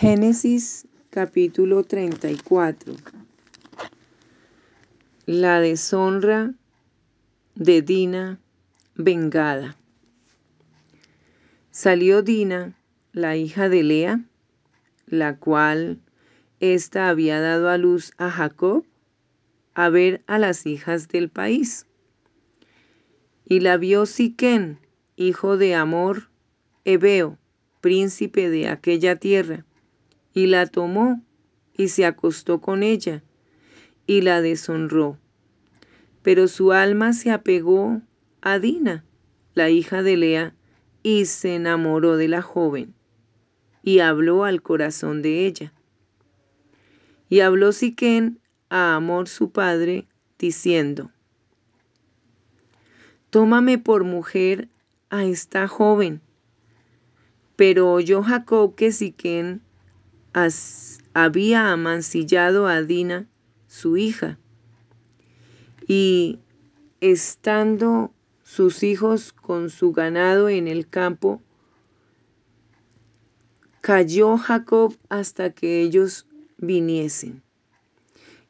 [0.00, 2.94] Génesis capítulo 34
[5.26, 6.54] La deshonra
[7.56, 8.38] de Dina
[8.94, 9.76] vengada.
[11.72, 12.76] Salió Dina,
[13.12, 14.24] la hija de Lea,
[15.06, 15.98] la cual
[16.60, 18.84] ésta había dado a luz a Jacob,
[19.74, 21.86] a ver a las hijas del país.
[23.44, 24.78] Y la vio Siquén,
[25.16, 26.28] hijo de Amor,
[26.84, 27.36] Ebeo,
[27.80, 29.64] príncipe de aquella tierra,
[30.34, 31.22] y la tomó
[31.76, 33.22] y se acostó con ella,
[34.06, 35.18] y la deshonró.
[36.22, 38.02] Pero su alma se apegó
[38.40, 39.04] a Dina,
[39.54, 40.54] la hija de Lea,
[41.02, 42.94] y se enamoró de la joven,
[43.82, 45.72] y habló al corazón de ella.
[47.28, 50.08] Y habló Siquén a Amor su padre,
[50.38, 51.12] diciendo,
[53.30, 54.68] Tómame por mujer
[55.10, 56.22] a esta joven.
[57.56, 59.62] Pero oyó Jacob que Siquén
[61.14, 63.26] había amancillado a Dina,
[63.66, 64.38] su hija.
[65.86, 66.38] Y
[67.00, 71.42] estando sus hijos con su ganado en el campo,
[73.80, 76.26] cayó Jacob hasta que ellos
[76.58, 77.42] viniesen.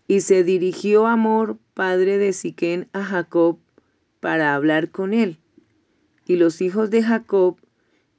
[0.06, 3.58] Y se dirigió Amor, padre de Siquén, a Jacob
[4.20, 5.38] para hablar con él.
[6.26, 7.56] Y los hijos de Jacob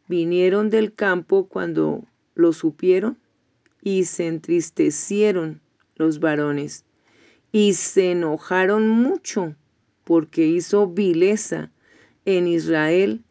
[0.08, 2.06] vinieron del campo cuando
[2.36, 3.18] lo supieron
[3.82, 5.62] y se entristecieron
[5.96, 6.86] los varones
[7.52, 9.56] y se enojaron mucho
[10.04, 11.72] porque hizo vileza
[12.26, 13.24] en Israel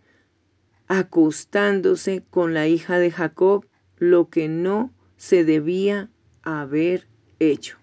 [0.88, 3.66] acostándose con la hija de Jacob,
[3.98, 6.08] lo que no se debía
[6.42, 7.06] haber
[7.38, 7.76] hecho.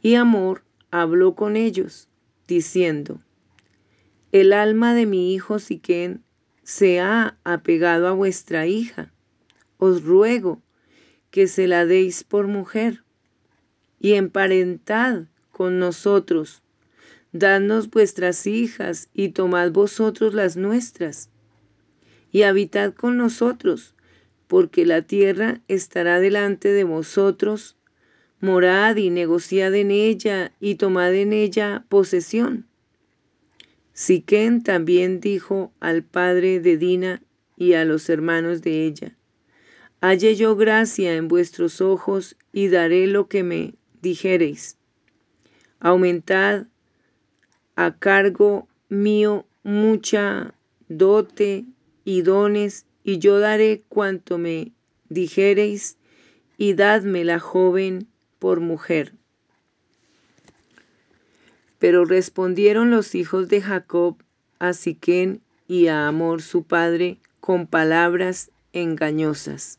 [0.00, 2.08] Y Amor habló con ellos,
[2.46, 3.20] diciendo,
[4.30, 6.22] El alma de mi hijo Siquén
[6.62, 9.12] se ha apegado a vuestra hija.
[9.78, 10.62] Os ruego
[11.36, 13.04] que se la deis por mujer
[14.00, 16.62] y emparentad con nosotros.
[17.30, 21.28] Dadnos vuestras hijas y tomad vosotros las nuestras
[22.32, 23.94] y habitad con nosotros,
[24.46, 27.76] porque la tierra estará delante de vosotros.
[28.40, 32.66] Morad y negociad en ella y tomad en ella posesión.
[33.92, 37.22] Siquén también dijo al padre de Dina
[37.58, 39.18] y a los hermanos de ella,
[40.02, 44.76] Halle yo gracia en vuestros ojos y daré lo que me dijereis.
[45.80, 46.66] Aumentad
[47.76, 50.54] a cargo mío mucha
[50.88, 51.64] dote
[52.04, 54.72] y dones, y yo daré cuanto me
[55.08, 55.96] dijereis,
[56.58, 58.06] y dadme la joven
[58.38, 59.14] por mujer.
[61.78, 64.16] Pero respondieron los hijos de Jacob
[64.58, 69.78] a Siquén y a Amor su padre con palabras engañosas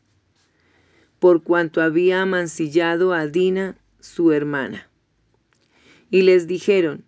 [1.20, 4.90] por cuanto había amancillado a Dina, su hermana.
[6.10, 7.04] Y les dijeron,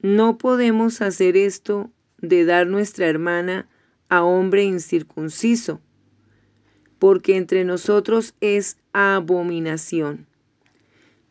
[0.00, 3.68] no podemos hacer esto de dar nuestra hermana
[4.08, 5.80] a hombre incircunciso,
[6.98, 10.26] porque entre nosotros es abominación.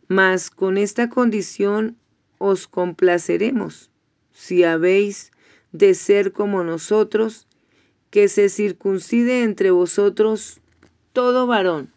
[0.08, 1.98] Mas con esta condición
[2.38, 3.90] os complaceremos,
[4.34, 5.32] si habéis
[5.72, 7.48] de ser como nosotros,
[8.10, 10.62] que se circuncide entre vosotros
[11.14, 11.92] todo varón.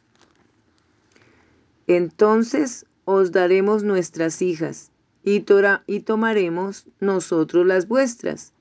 [1.87, 4.91] Entonces os daremos nuestras hijas
[5.25, 5.45] y,
[5.87, 8.53] y tomaremos nosotros las vuestras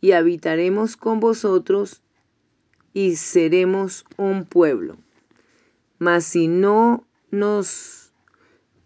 [0.00, 2.02] y habitaremos con vosotros
[2.92, 4.96] y seremos un pueblo.
[5.98, 8.12] Mas si no nos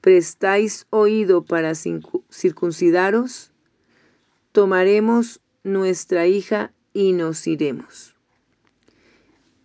[0.01, 3.53] prestáis oído para circuncidaros,
[4.53, 8.14] tomaremos nuestra hija y nos iremos.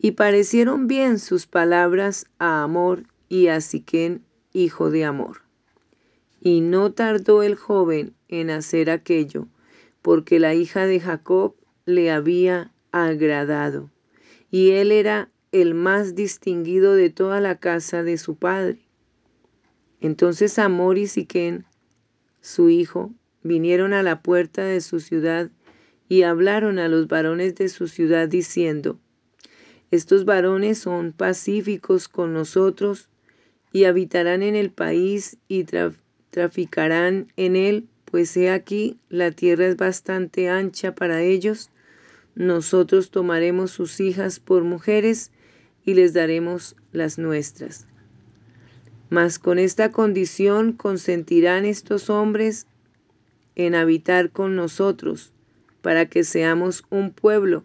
[0.01, 4.23] Y parecieron bien sus palabras a Amor y a Siquén,
[4.53, 5.41] hijo de Amor.
[6.39, 9.49] Y no tardó el joven en hacer aquello,
[10.01, 11.55] porque la hija de Jacob
[11.85, 13.91] le había agradado,
[14.49, 18.79] y él era el más distinguido de toda la casa de su padre.
[19.99, 21.65] Entonces Amor y Siquén,
[22.39, 23.11] su hijo,
[23.43, 25.51] vinieron a la puerta de su ciudad
[26.07, 28.97] y hablaron a los varones de su ciudad diciendo,
[29.91, 33.09] estos varones son pacíficos con nosotros
[33.71, 35.65] y habitarán en el país y
[36.29, 41.69] traficarán en él, pues he aquí la tierra es bastante ancha para ellos.
[42.35, 45.31] Nosotros tomaremos sus hijas por mujeres
[45.85, 47.87] y les daremos las nuestras.
[49.09, 52.67] Mas con esta condición consentirán estos hombres
[53.55, 55.33] en habitar con nosotros,
[55.81, 57.63] para que seamos un pueblo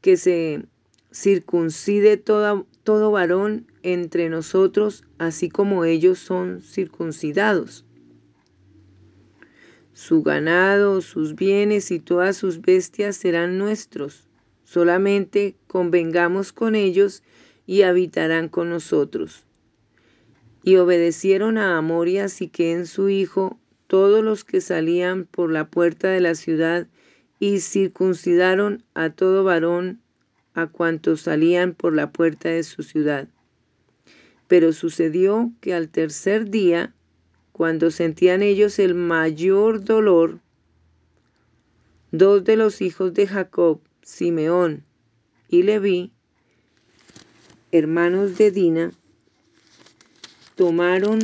[0.00, 0.64] que se
[1.12, 7.84] circuncide todo varón entre nosotros, así como ellos son circuncidados.
[9.92, 14.28] Su ganado, sus bienes y todas sus bestias serán nuestros.
[14.64, 17.22] Solamente convengamos con ellos
[17.66, 19.44] y habitarán con nosotros.
[20.62, 23.58] Y obedecieron a Amor y a Siquén su hijo
[23.88, 26.86] todos los que salían por la puerta de la ciudad
[27.38, 30.00] y circuncidaron a todo varón
[30.54, 33.28] a cuantos salían por la puerta de su ciudad.
[34.48, 36.92] Pero sucedió que al tercer día,
[37.52, 40.40] cuando sentían ellos el mayor dolor,
[42.10, 44.84] dos de los hijos de Jacob, Simeón
[45.48, 46.12] y Leví,
[47.70, 48.92] hermanos de Dina,
[50.56, 51.20] tomaron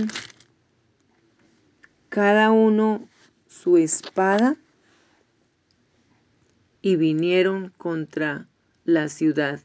[2.08, 3.08] cada uno
[3.48, 4.56] su espada
[6.80, 8.46] y vinieron contra
[8.86, 9.60] la ciudad,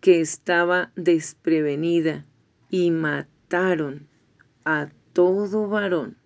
[0.00, 2.24] que estaba desprevenida,
[2.70, 4.08] y mataron
[4.64, 6.16] a todo varón.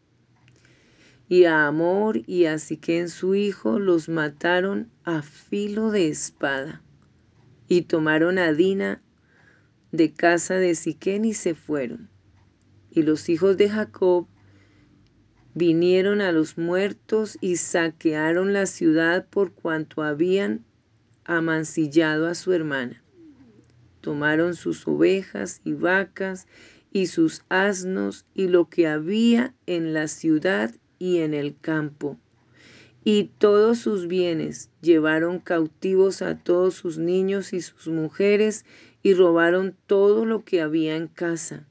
[1.28, 6.82] Y a Amor y a Siquén su hijo los mataron a filo de espada.
[7.68, 9.00] Y tomaron a Dina
[9.92, 12.10] de casa de Siquén y se fueron.
[12.90, 14.26] Y los hijos de Jacob
[15.54, 20.64] vinieron a los muertos y saquearon la ciudad por cuanto habían
[21.24, 23.02] amancillado a su hermana.
[24.00, 26.46] Tomaron sus ovejas y vacas
[26.92, 32.18] y sus asnos y lo que había en la ciudad y en el campo.
[33.04, 38.64] Y todos sus bienes llevaron cautivos a todos sus niños y sus mujeres
[39.02, 41.66] y robaron todo lo que había en casa.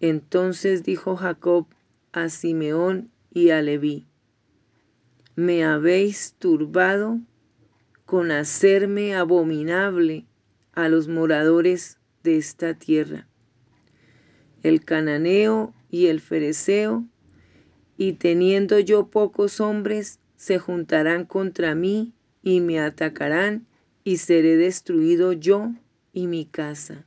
[0.00, 1.66] Entonces dijo Jacob
[2.12, 4.06] a Simeón y a Leví,
[5.34, 7.20] me habéis turbado
[8.08, 10.24] con hacerme abominable
[10.72, 13.28] a los moradores de esta tierra,
[14.62, 17.04] el cananeo y el fereceo,
[17.98, 23.66] y teniendo yo pocos hombres, se juntarán contra mí y me atacarán,
[24.04, 25.74] y seré destruido yo
[26.14, 27.04] y mi casa.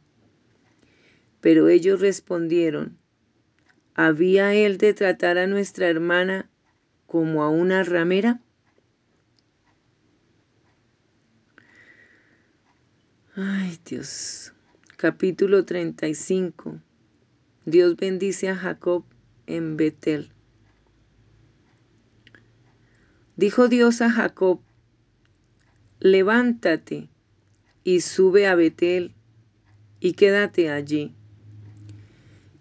[1.40, 3.00] Pero ellos respondieron,
[3.96, 6.48] ¿había él de tratar a nuestra hermana
[7.08, 8.40] como a una ramera?
[13.34, 14.52] Ay Dios.
[14.98, 16.82] Capítulo 35.
[17.66, 19.06] Dios bendice a Jacob
[19.48, 20.34] en Betel.
[23.38, 24.60] Dijo Dios a Jacob,
[26.02, 27.08] levántate
[27.86, 29.14] y sube a Betel
[30.02, 31.16] y quédate allí.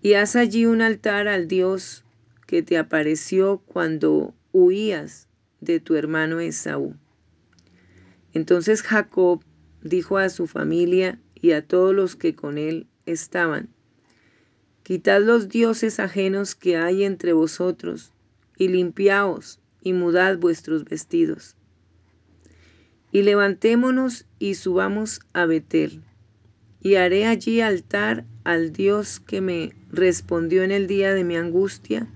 [0.02, 2.04] Y haz allí un altar al Dios
[2.46, 5.26] que te apareció cuando huías
[5.60, 6.94] de tu hermano Esaú.
[8.32, 9.42] Entonces Jacob
[9.82, 13.70] dijo a su familia y a todos los que con él estaban,
[14.82, 18.12] Quitad los dioses ajenos que hay entre vosotros,
[18.56, 21.54] y limpiaos y mudad vuestros vestidos.
[23.12, 26.02] Y levantémonos y subamos a Betel,
[26.80, 32.08] y haré allí altar al Dios que me respondió en el día de mi angustia,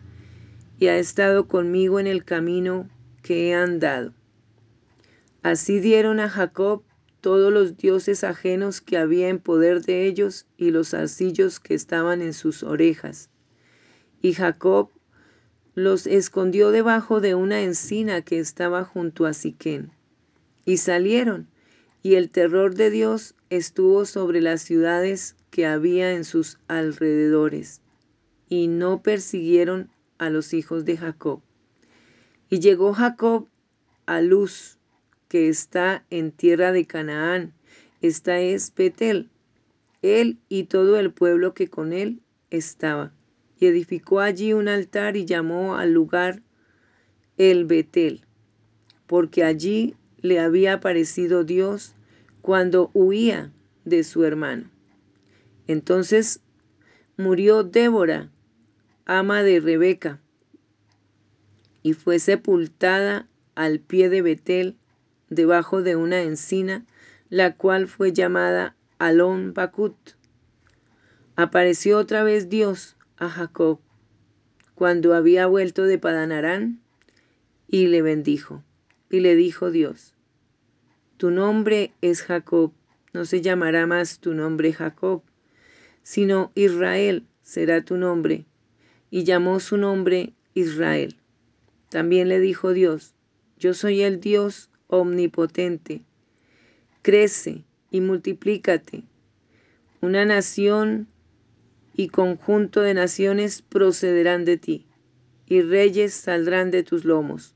[0.78, 2.88] y ha estado conmigo en el camino
[3.22, 4.12] que he andado.
[5.42, 6.82] Así dieron a Jacob
[7.24, 12.20] todos los dioses ajenos que había en poder de ellos y los arcillos que estaban
[12.20, 13.30] en sus orejas.
[14.20, 14.90] Y Jacob
[15.74, 19.90] los escondió debajo de una encina que estaba junto a Siquén.
[20.66, 21.48] Y salieron,
[22.02, 27.80] y el terror de Dios estuvo sobre las ciudades que había en sus alrededores,
[28.50, 29.88] y no persiguieron
[30.18, 31.40] a los hijos de Jacob.
[32.50, 33.48] Y llegó Jacob
[34.04, 34.76] a Luz,
[35.34, 37.54] que está en tierra de Canaán.
[38.00, 39.30] Esta es Betel,
[40.00, 43.12] él y todo el pueblo que con él estaba.
[43.58, 46.40] Y edificó allí un altar y llamó al lugar
[47.36, 48.20] el Betel,
[49.08, 51.96] porque allí le había aparecido Dios
[52.40, 53.50] cuando huía
[53.84, 54.70] de su hermano.
[55.66, 56.42] Entonces
[57.16, 58.30] murió Débora,
[59.04, 60.20] ama de Rebeca,
[61.82, 63.26] y fue sepultada
[63.56, 64.76] al pie de Betel
[65.30, 66.84] debajo de una encina,
[67.30, 69.96] la cual fue llamada Alon Bakut.
[71.36, 73.80] Apareció otra vez Dios a Jacob
[74.74, 76.80] cuando había vuelto de Padanarán
[77.68, 78.62] y le bendijo.
[79.10, 80.14] Y le dijo Dios,
[81.16, 82.72] tu nombre es Jacob,
[83.12, 85.22] no se llamará más tu nombre Jacob,
[86.02, 88.44] sino Israel será tu nombre.
[89.10, 91.16] Y llamó su nombre Israel.
[91.88, 93.14] También le dijo Dios,
[93.56, 96.02] yo soy el Dios omnipotente.
[97.02, 99.04] Crece y multiplícate.
[100.00, 101.08] Una nación
[101.94, 104.86] y conjunto de naciones procederán de ti,
[105.46, 107.54] y reyes saldrán de tus lomos.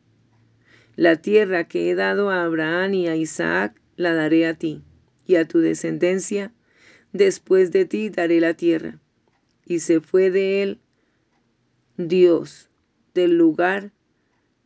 [0.96, 4.82] La tierra que he dado a Abraham y a Isaac la daré a ti,
[5.26, 6.52] y a tu descendencia
[7.12, 8.98] después de ti daré la tierra.
[9.66, 10.78] Y se fue de él
[11.96, 12.68] Dios
[13.14, 13.90] del lugar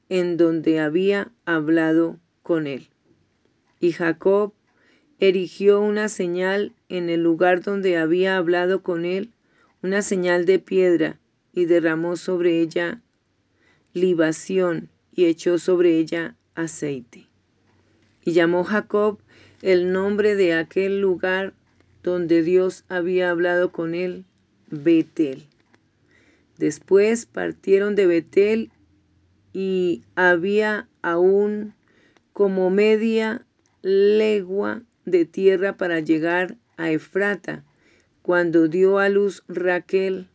[0.09, 2.89] en donde había hablado con él.
[3.81, 4.53] Y Jacob
[5.19, 9.31] erigió una señal en el lugar donde había hablado con él,
[9.83, 11.19] una señal de piedra,
[11.53, 13.01] y derramó sobre ella
[13.93, 17.27] libación y echó sobre ella aceite.
[18.25, 19.19] Y llamó Jacob
[19.61, 21.53] el nombre de aquel lugar
[22.03, 24.25] donde Dios había hablado con él,
[24.71, 25.45] Betel.
[26.59, 28.71] Después partieron de Betel
[29.53, 31.75] y había aún
[32.33, 33.45] como media
[33.83, 37.65] legua de tierra para llegar a Efrata,
[38.23, 40.29] cuando dio a luz Raquel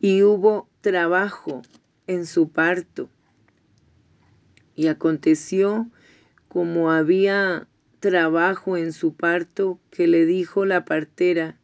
[0.00, 1.62] y hubo trabajo
[2.06, 3.10] en su parto.
[4.76, 5.90] Y aconteció
[6.48, 7.66] como había
[8.00, 11.58] trabajo en su parto, que le dijo la partera,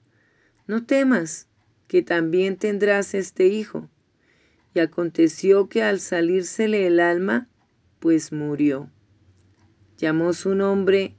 [0.66, 1.48] no temas,
[1.86, 3.88] que también tendrás este hijo.
[4.74, 7.48] Y aconteció que al salírsele el alma,
[8.00, 8.90] pues murió.
[9.98, 11.14] Llamó su nombre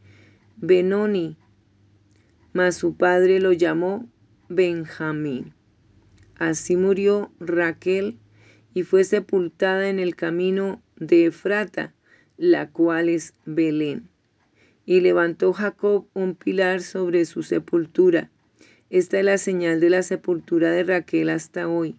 [0.57, 1.37] Benoni,
[2.53, 4.07] mas su padre lo llamó
[4.49, 5.53] Benjamín.
[6.37, 8.17] Así murió Raquel
[8.73, 11.93] y fue sepultada en el camino de Efrata,
[12.37, 14.09] la cual es Belén.
[14.85, 18.29] Y levantó Jacob un pilar sobre su sepultura
[18.89, 21.95] esta es la señal de la sepultura de Raquel hasta hoy.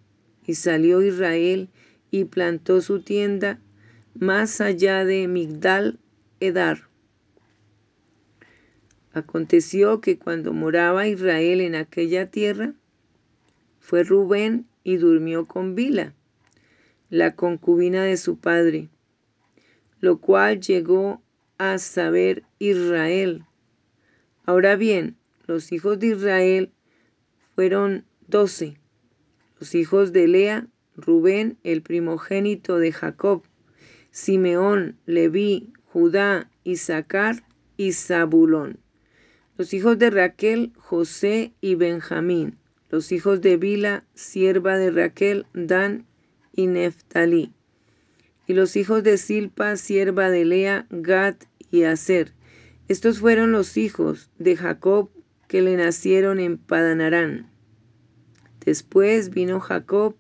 [0.47, 1.69] Y salió Israel
[2.11, 3.59] y plantó su tienda
[4.15, 5.99] más allá de Migdal
[6.41, 6.89] Edar.
[9.13, 12.75] Aconteció que cuando moraba Israel en aquella tierra,
[13.81, 16.13] fue Rubén y durmió con Bila,
[17.09, 18.89] la concubina de su padre,
[20.01, 21.23] lo cual llegó
[21.57, 23.45] a saber Israel.
[24.45, 25.17] Ahora bien,
[25.47, 26.71] los hijos de Israel
[27.55, 28.77] fueron doce.
[29.59, 30.67] Los hijos de Lea,
[30.97, 33.43] Rubén, el primogénito de Jacob,
[34.11, 37.43] Simeón, Leví, Judá, Isaacar
[37.79, 38.79] y Zabulón.
[39.57, 42.59] Los hijos de Raquel, José y Benjamín.
[42.91, 46.05] Los hijos de Bila, sierva de Raquel, Dan
[46.53, 47.55] y Neftalí.
[48.47, 51.37] Y los hijos de Silpa, sierva de Lea, Gad
[51.71, 52.35] y Aser.
[52.89, 55.09] Estos fueron los hijos de Jacob
[55.49, 57.51] que le nacieron en Padanarán.
[58.67, 60.15] Después vino Jacob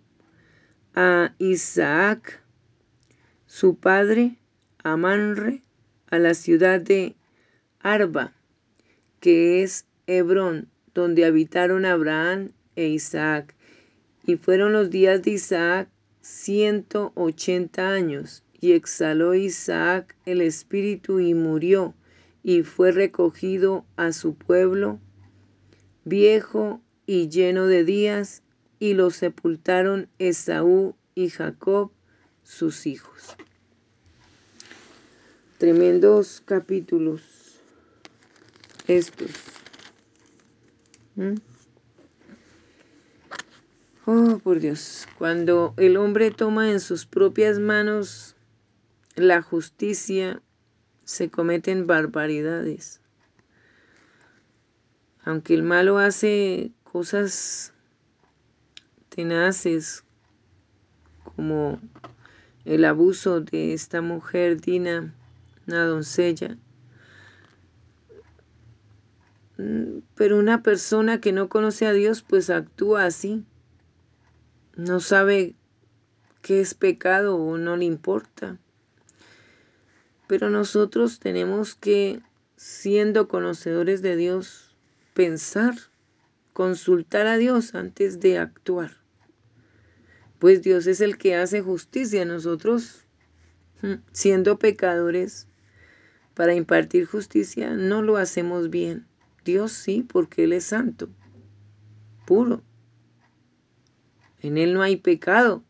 [0.94, 2.42] a Isaac,
[3.44, 4.38] su padre,
[4.82, 5.60] a Manre,
[6.10, 7.14] a la ciudad de
[7.80, 8.32] Arba,
[9.20, 13.54] que es Hebrón, donde habitaron Abraham e Isaac.
[14.26, 15.88] Y fueron los días de Isaac
[16.20, 21.94] ciento ochenta años, y exhaló Isaac el espíritu y murió,
[22.42, 25.00] y fue recogido a su pueblo
[26.04, 28.42] viejo y lleno de días,
[28.78, 31.90] y lo sepultaron Esaú y Jacob,
[32.42, 33.36] sus hijos.
[35.58, 37.22] Tremendos capítulos
[38.86, 39.30] estos.
[41.14, 41.34] ¿Mm?
[44.04, 48.36] Oh, por Dios, cuando el hombre toma en sus propias manos
[49.16, 50.40] la justicia,
[51.04, 53.00] se cometen barbaridades.
[55.24, 57.72] Aunque el malo hace cosas
[59.08, 60.04] tenaces
[61.34, 61.80] como
[62.64, 65.12] el abuso de esta mujer Dina,
[65.66, 66.56] una doncella.
[70.14, 73.44] Pero una persona que no conoce a Dios pues actúa así.
[74.76, 75.54] No sabe
[76.42, 78.58] qué es pecado o no le importa.
[80.26, 82.20] Pero nosotros tenemos que,
[82.56, 84.76] siendo conocedores de Dios,
[85.14, 85.74] pensar,
[86.52, 88.96] consultar a Dios antes de actuar.
[90.38, 92.24] Pues Dios es el que hace justicia.
[92.24, 93.04] Nosotros,
[93.82, 95.48] mm, siendo pecadores,
[96.36, 99.06] para impartir justicia no lo hacemos bien.
[99.42, 101.08] Dios sí, porque Él es santo,
[102.26, 102.62] puro.
[104.42, 105.64] En Él no hay pecado,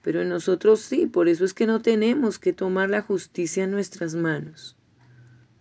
[0.00, 1.04] pero en nosotros sí.
[1.04, 4.78] Por eso es que no tenemos que tomar la justicia en nuestras manos.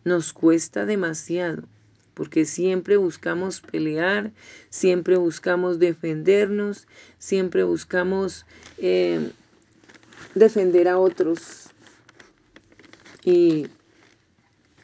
[0.05, 1.67] Nos cuesta demasiado
[2.13, 4.31] porque siempre buscamos pelear,
[4.69, 8.45] siempre buscamos defendernos, siempre buscamos
[8.77, 9.31] eh,
[10.33, 11.67] defender a otros.
[13.25, 13.67] Y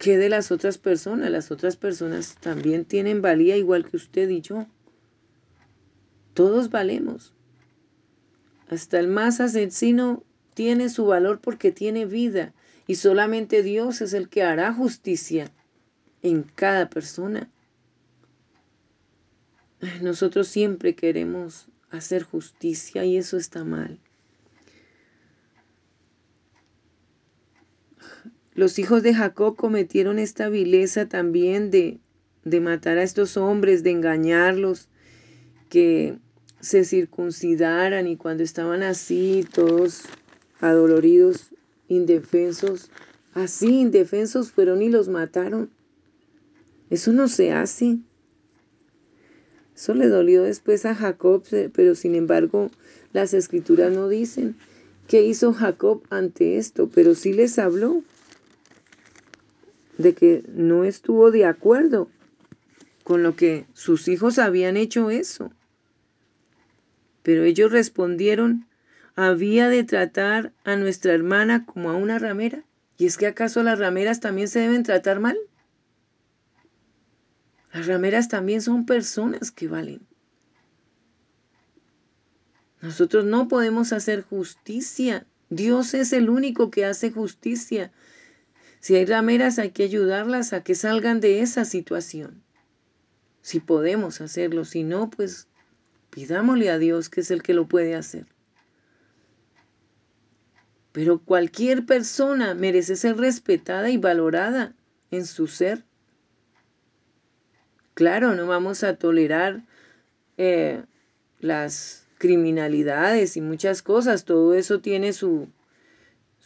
[0.02, 1.30] ¿Qué de las otras personas?
[1.30, 4.66] Las otras personas también tienen valía igual que usted y yo.
[6.34, 7.36] Todos valemos.
[8.68, 10.24] Hasta el más asesino
[10.56, 12.52] tiene su valor porque tiene vida
[12.88, 15.52] y solamente Dios es el que hará justicia
[16.24, 17.52] en cada persona.
[20.02, 24.00] Nosotros siempre queremos hacer justicia y eso está mal.
[28.54, 32.00] Los hijos de Jacob cometieron esta vileza también de,
[32.44, 34.90] de matar a estos hombres, de engañarlos,
[35.70, 36.18] que
[36.60, 40.04] se circuncidaran y cuando estaban así, todos
[40.60, 41.52] adoloridos,
[41.88, 42.92] indefensos,
[43.34, 45.70] así indefensos fueron y los mataron.
[46.90, 48.00] Eso no se hace.
[49.74, 51.44] Eso le dolió después a Jacob,
[51.74, 52.70] pero sin embargo
[53.14, 54.56] las escrituras no dicen
[55.08, 58.04] qué hizo Jacob ante esto, pero sí les habló
[60.02, 62.10] de que no estuvo de acuerdo
[63.04, 65.52] con lo que sus hijos habían hecho eso.
[67.24, 68.68] Pero ellos respondieron,
[69.16, 72.64] había de tratar a nuestra hermana como a una ramera.
[72.98, 75.38] ¿Y es que acaso las rameras también se deben tratar mal?
[77.74, 80.02] Las rameras también son personas que valen.
[82.82, 85.26] Nosotros no podemos hacer justicia.
[85.50, 87.92] Dios es el único que hace justicia.
[88.82, 92.44] Si hay rameras hay que ayudarlas a que salgan de esa situación.
[93.42, 95.48] Si podemos hacerlo, si no, pues
[96.12, 98.26] Pidámosle a Dios que es el que lo puede hacer.
[100.92, 104.76] Pero cualquier persona merece ser respetada y valorada
[105.10, 105.86] en su ser.
[107.94, 109.64] Claro, no vamos a tolerar
[110.38, 110.84] eh,
[111.40, 114.26] las criminalidades y muchas cosas.
[114.26, 115.48] Todo eso tiene su,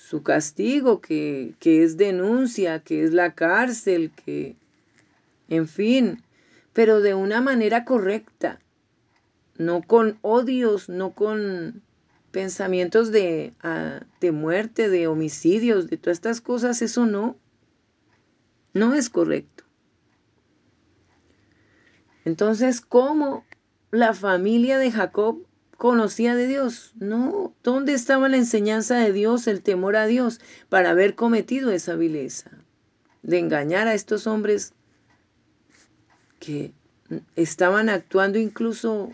[0.07, 4.55] su castigo, que, que es denuncia, que es la cárcel, que,
[5.49, 6.21] en fin,
[6.73, 8.59] pero de una manera correcta
[9.57, 11.81] no con odios, no con
[12.29, 17.37] pensamientos de, ah, de muerte, de homicidios, de todas estas cosas, eso no,
[18.73, 19.63] no es correcto.
[22.25, 23.43] Entonces, ¿cómo
[23.89, 26.93] la familia de Jacob conocía de Dios?
[26.95, 31.95] No, ¿dónde estaba la enseñanza de Dios, el temor a Dios, para haber cometido esa
[31.95, 32.51] vileza?
[33.23, 34.73] De engañar a estos hombres
[36.39, 36.71] que
[37.35, 39.11] estaban actuando incluso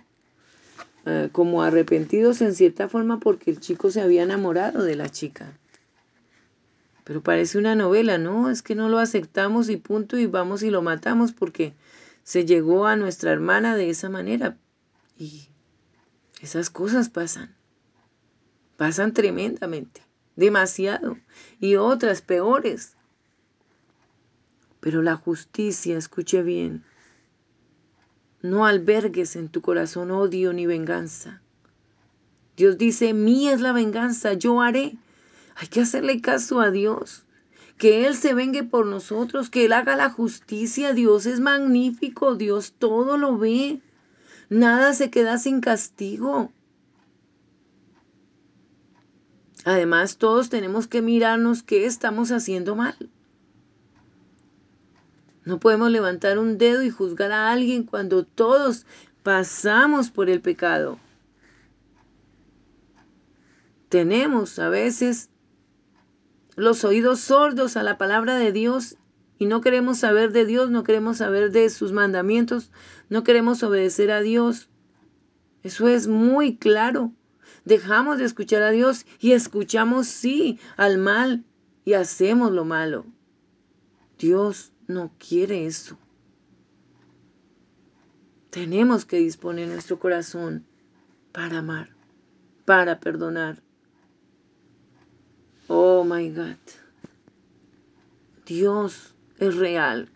[1.05, 5.57] eh, como arrepentidos en cierta forma porque el chico se había enamorado de la chica.
[7.03, 8.49] Pero parece una novela, ¿no?
[8.49, 11.73] Es que no lo aceptamos y punto y vamos y lo matamos porque
[12.23, 14.57] se llegó a nuestra hermana de esa manera.
[15.17, 15.47] Y
[16.41, 17.55] esas cosas pasan.
[18.75, 20.01] Pasan tremendamente,
[20.35, 21.17] demasiado.
[21.59, 22.95] Y otras peores.
[24.79, 26.83] Pero la justicia, escuche bien,
[28.41, 31.41] no albergues en tu corazón odio ni venganza.
[32.57, 34.97] Dios dice, mía es la venganza, yo haré.
[35.55, 37.23] Hay que hacerle caso a Dios.
[37.77, 40.93] Que Él se vengue por nosotros, que Él haga la justicia.
[40.93, 43.79] Dios es magnífico, Dios todo lo ve.
[44.51, 46.51] Nada se queda sin castigo.
[49.63, 52.97] Además, todos tenemos que mirarnos qué estamos haciendo mal.
[55.45, 58.85] No podemos levantar un dedo y juzgar a alguien cuando todos
[59.23, 60.99] pasamos por el pecado.
[63.87, 65.29] Tenemos a veces
[66.57, 68.97] los oídos sordos a la palabra de Dios
[69.41, 72.69] y no queremos saber de Dios, no queremos saber de sus mandamientos,
[73.09, 74.69] no queremos obedecer a Dios.
[75.63, 77.11] Eso es muy claro.
[77.65, 81.43] Dejamos de escuchar a Dios y escuchamos sí al mal
[81.85, 83.07] y hacemos lo malo.
[84.19, 85.97] Dios no quiere eso.
[88.51, 90.67] Tenemos que disponer nuestro corazón
[91.31, 91.89] para amar,
[92.63, 93.63] para perdonar.
[95.67, 96.57] Oh my God.
[98.45, 100.07] Dios es real.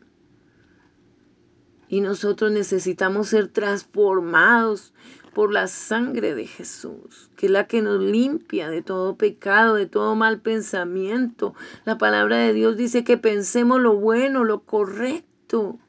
[1.90, 4.94] Y nosotros necesitamos ser transformados
[5.34, 9.88] por la sangre de Jesús, que es la que nos limpia de todo pecado, de
[9.88, 11.56] todo mal pensamiento.
[11.86, 15.80] La palabra de Dios dice que pensemos lo bueno, lo correcto,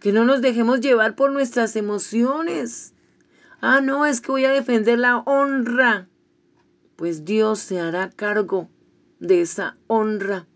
[0.00, 2.94] que no nos dejemos llevar por nuestras emociones.
[3.60, 6.08] Ah, no, es que voy a defender la honra.
[6.96, 8.68] Pues Dios se hará cargo
[9.20, 10.46] de esa honra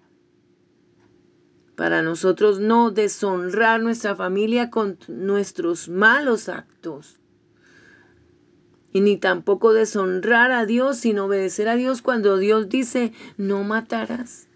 [1.76, 7.18] para nosotros no deshonrar nuestra familia con nuestros malos actos
[8.92, 14.48] y ni tampoco deshonrar a Dios, sino obedecer a Dios cuando Dios dice, no matarás.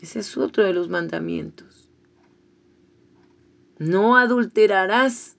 [0.00, 1.90] Ese es otro de los mandamientos.
[3.78, 5.36] No adulterarás.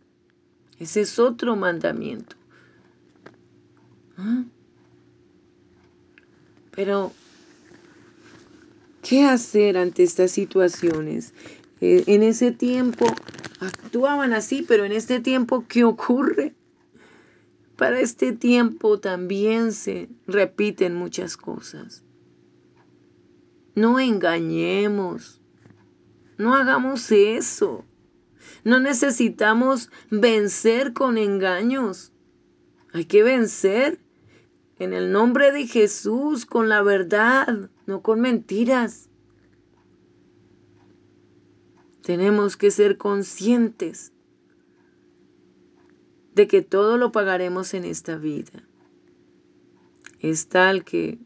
[0.78, 2.36] Ese es otro mandamiento.
[4.18, 4.44] ¿Ah?
[6.72, 7.12] Pero,
[9.04, 11.34] ¿qué hacer ante estas situaciones?
[11.82, 13.06] Eh, en ese tiempo
[13.60, 16.56] actuaban así, pero en este tiempo, ¿qué ocurre?
[17.78, 22.04] Para este tiempo también se repiten muchas cosas.
[23.76, 25.42] No engañemos.
[26.38, 27.84] No hagamos eso.
[28.64, 32.12] No necesitamos vencer con engaños.
[32.94, 34.00] Hay que vencer
[34.80, 39.10] en el nombre de Jesús con la verdad, no con mentiras.
[42.02, 44.12] Tenemos que ser conscientes
[46.36, 48.64] de que todo lo pagaremos en esta vida.
[50.20, 51.20] Es tal que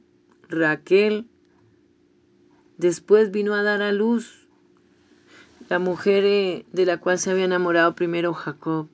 [0.49, 1.25] Raquel
[2.77, 4.47] después vino a dar a luz
[5.69, 8.87] la mujer eh, de la cual se había enamorado primero Jacob.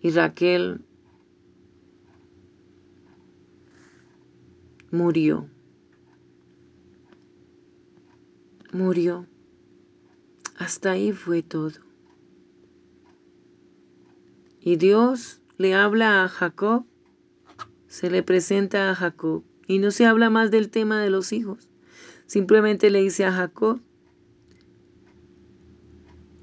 [0.00, 0.80] Y Raquel
[4.92, 5.48] murió.
[8.72, 9.26] Murió.
[10.58, 11.72] Hasta ahí fue todo.
[14.60, 16.84] Y Dios le habla a Jacob,
[17.88, 21.68] se le presenta a Jacob y no se habla más del tema de los hijos.
[22.26, 23.80] Simplemente le dice a Jacob,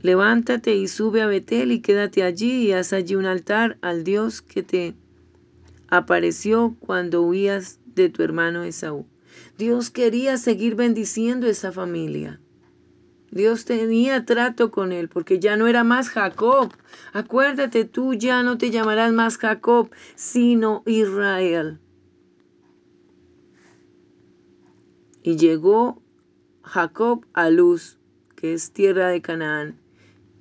[0.02, 4.42] levántate y sube a Betel y quédate allí y haz allí un altar al Dios
[4.42, 4.96] que te
[5.88, 9.06] apareció cuando huías de tu hermano Esaú.
[9.58, 12.39] Dios quería seguir bendiciendo esa familia.
[13.32, 16.71] Dios tenía trato con él porque ya no era más Jacob.
[17.13, 21.80] Acuérdate, tú ya no te llamarás más Jacob, sino Israel.
[25.21, 26.02] Y llegó
[26.63, 27.99] Jacob a Luz,
[28.36, 29.80] que es tierra de Canaán.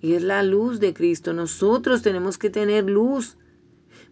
[0.01, 1.33] Y es la luz de Cristo.
[1.33, 3.37] Nosotros tenemos que tener luz.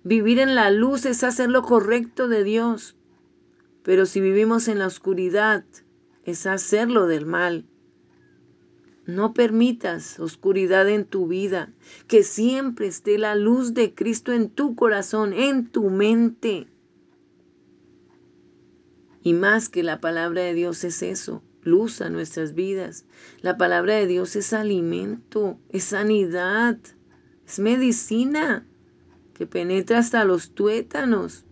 [0.02, 2.95] Vivir en la luz es hacer lo correcto de Dios.
[3.86, 5.64] Pero si vivimos en la oscuridad,
[6.24, 7.66] es hacerlo del mal.
[9.06, 11.72] No permitas oscuridad en tu vida,
[12.08, 16.66] que siempre esté la luz de Cristo en tu corazón, en tu mente.
[19.22, 23.04] Y más que la palabra de Dios es eso, luz a nuestras vidas.
[23.40, 26.76] La palabra de Dios es alimento, es sanidad,
[27.46, 28.66] es medicina
[29.32, 31.45] que penetra hasta los tuétanos.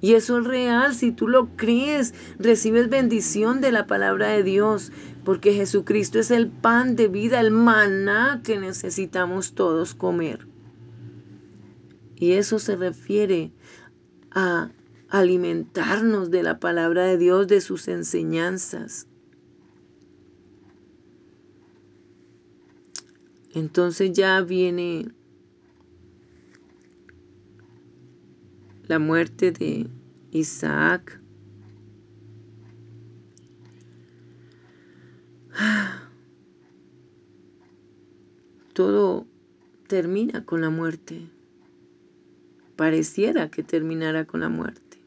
[0.00, 4.92] Y eso es real, si tú lo crees, recibes bendición de la palabra de Dios,
[5.24, 10.46] porque Jesucristo es el pan de vida, el maná que necesitamos todos comer.
[12.14, 13.52] Y eso se refiere
[14.30, 14.70] a
[15.08, 19.06] alimentarnos de la palabra de Dios, de sus enseñanzas.
[23.54, 25.08] Entonces ya viene
[28.88, 29.86] la muerte de
[30.32, 31.20] Isaac.
[38.72, 39.26] Todo
[39.86, 41.28] termina con la muerte.
[42.76, 44.98] Pareciera que terminara con la muerte.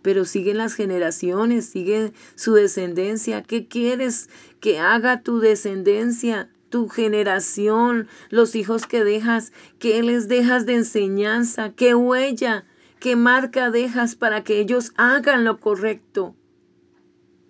[0.00, 3.42] Pero siguen las generaciones, sigue su descendencia.
[3.42, 4.30] ¿Qué quieres
[4.60, 6.48] que haga tu descendencia?
[6.70, 11.72] tu generación, los hijos que dejas, ¿qué les dejas de enseñanza?
[11.74, 12.64] ¿Qué huella
[13.00, 16.36] ¿Qué marca dejas para que ellos hagan lo correcto?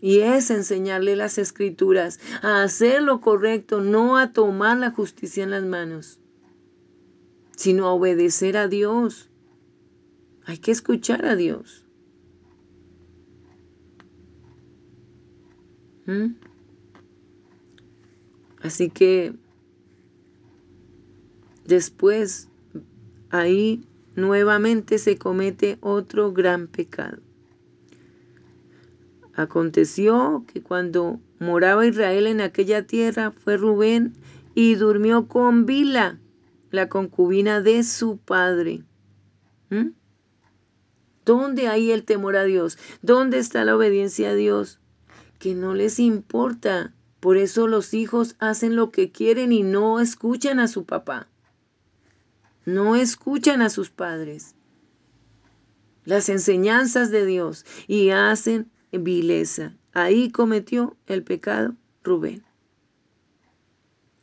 [0.00, 5.50] Y es enseñarle las escrituras, a hacer lo correcto, no a tomar la justicia en
[5.50, 6.20] las manos,
[7.56, 9.28] sino a obedecer a Dios.
[10.46, 11.84] Hay que escuchar a Dios.
[16.06, 16.34] ¿Mm?
[18.62, 19.34] Así que
[21.66, 22.48] después
[23.30, 23.84] ahí
[24.16, 27.18] nuevamente se comete otro gran pecado.
[29.34, 34.14] Aconteció que cuando moraba Israel en aquella tierra fue Rubén
[34.54, 36.18] y durmió con Bila,
[36.70, 38.84] la concubina de su padre.
[39.70, 39.90] ¿Mm?
[41.24, 42.76] ¿Dónde hay el temor a Dios?
[43.02, 44.80] ¿Dónde está la obediencia a Dios?
[45.38, 46.92] Que no les importa.
[47.20, 51.29] Por eso los hijos hacen lo que quieren y no escuchan a su papá
[52.74, 54.54] no escuchan a sus padres
[56.04, 59.76] las enseñanzas de Dios y hacen vileza.
[59.92, 62.42] Ahí cometió el pecado Rubén.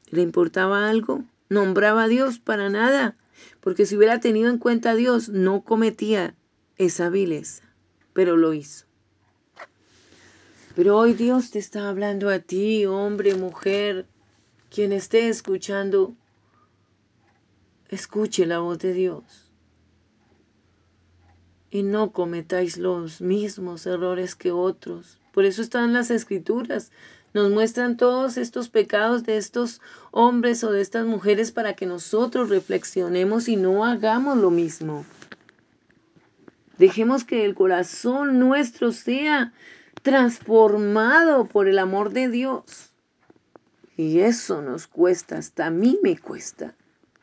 [0.10, 1.23] ¿Le importaba algo?
[1.49, 3.15] ¿Nombraba a Dios para nada?
[3.62, 6.36] Porque si hubiera tenido en cuenta a Dios, no cometía
[6.77, 7.63] esa vileza,
[8.13, 8.86] pero lo hizo.
[10.75, 14.05] Pero hoy Dios te está hablando a ti, hombre, mujer,
[14.69, 16.15] quien esté escuchando,
[17.89, 19.52] escuche la voz de Dios.
[21.69, 25.19] Y no cometáis los mismos errores que otros.
[25.34, 26.91] Por eso están las escrituras.
[27.34, 32.50] Nos muestran todos estos pecados de estos hombres o de estas mujeres para que nosotros
[32.50, 35.06] reflexionemos y no hagamos lo mismo.
[36.78, 39.54] Dejemos que el corazón nuestro sea
[40.04, 42.91] transformado por el amor de Dios.
[43.97, 46.76] Y eso nos cuesta, hasta a mí me cuesta,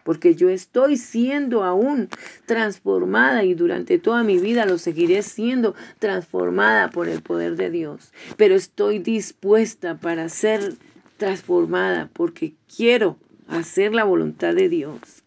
[0.05, 2.09] porque yo estoy siendo aún
[2.47, 8.13] transformada y durante toda mi vida lo seguiré siendo transformada por el poder de Dios.
[8.37, 10.75] Pero estoy dispuesta para ser
[11.17, 13.17] transformada porque quiero
[13.49, 15.23] hacer la voluntad de Dios.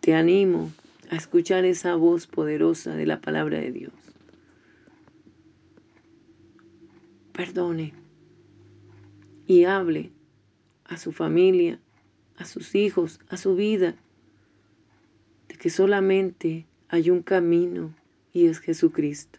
[0.00, 0.70] Te animo
[1.10, 3.92] a escuchar esa voz poderosa de la palabra de Dios.
[7.32, 7.92] Perdone
[9.46, 10.10] y hable
[10.84, 11.80] a su familia,
[12.36, 13.94] a sus hijos, a su vida,
[15.48, 17.94] de que solamente hay un camino
[18.32, 19.38] y es Jesucristo.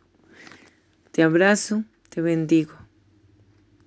[1.11, 2.86] Te abrazo, te bendigo.